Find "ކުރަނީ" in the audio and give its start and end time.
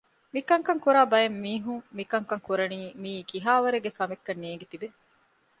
2.47-2.79